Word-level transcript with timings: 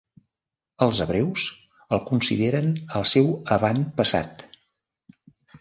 Els 0.85 1.01
hebreus 1.05 1.43
el 1.97 2.01
consideren 2.09 2.73
el 3.01 3.07
seu 3.13 3.29
avantpassat. 3.59 4.47